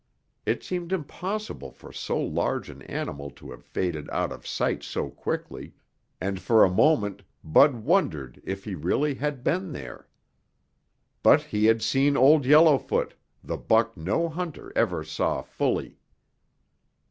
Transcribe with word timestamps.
It 0.47 0.63
seemed 0.63 0.91
impossible 0.91 1.69
for 1.69 1.93
so 1.93 2.19
large 2.19 2.71
an 2.71 2.81
animal 2.81 3.29
to 3.37 3.51
have 3.51 3.63
faded 3.63 4.09
out 4.09 4.31
of 4.31 4.47
sight 4.47 4.81
so 4.81 5.11
quickly, 5.11 5.75
and 6.19 6.39
for 6.39 6.63
a 6.63 6.71
moment 6.73 7.21
Bud 7.43 7.75
wondered 7.83 8.41
if 8.43 8.63
he 8.63 8.73
really 8.73 9.13
had 9.13 9.43
been 9.43 9.73
there. 9.73 10.07
But 11.21 11.43
he 11.43 11.65
had 11.65 11.83
seen 11.83 12.17
Old 12.17 12.47
Yellowfoot, 12.47 13.13
the 13.43 13.57
buck 13.57 13.95
no 13.95 14.27
hunter 14.27 14.73
ever 14.75 15.03
saw 15.03 15.43
fully. 15.43 15.99